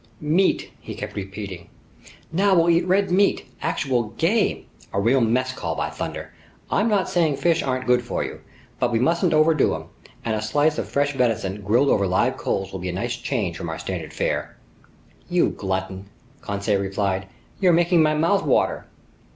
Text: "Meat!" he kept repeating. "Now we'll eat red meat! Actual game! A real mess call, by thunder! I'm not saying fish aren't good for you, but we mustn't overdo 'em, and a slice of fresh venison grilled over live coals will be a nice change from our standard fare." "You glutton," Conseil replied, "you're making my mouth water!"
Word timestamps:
"Meat!" 0.19 0.71
he 0.79 0.95
kept 0.95 1.15
repeating. 1.15 1.69
"Now 2.31 2.55
we'll 2.55 2.71
eat 2.71 2.87
red 2.87 3.11
meat! 3.11 3.45
Actual 3.61 4.05
game! 4.17 4.65
A 4.91 4.99
real 4.99 5.21
mess 5.21 5.53
call, 5.53 5.75
by 5.75 5.91
thunder! 5.91 6.33
I'm 6.71 6.89
not 6.89 7.07
saying 7.07 7.35
fish 7.37 7.61
aren't 7.61 7.85
good 7.85 8.01
for 8.01 8.23
you, 8.23 8.41
but 8.79 8.91
we 8.91 8.97
mustn't 8.97 9.31
overdo 9.31 9.75
'em, 9.75 9.89
and 10.25 10.33
a 10.35 10.41
slice 10.41 10.79
of 10.79 10.89
fresh 10.89 11.13
venison 11.13 11.61
grilled 11.61 11.89
over 11.89 12.07
live 12.07 12.35
coals 12.35 12.71
will 12.71 12.79
be 12.79 12.89
a 12.89 12.93
nice 12.93 13.15
change 13.15 13.55
from 13.57 13.69
our 13.69 13.77
standard 13.77 14.11
fare." 14.11 14.57
"You 15.29 15.49
glutton," 15.49 16.07
Conseil 16.41 16.81
replied, 16.81 17.27
"you're 17.59 17.71
making 17.71 18.01
my 18.01 18.15
mouth 18.15 18.41
water!" 18.43 18.87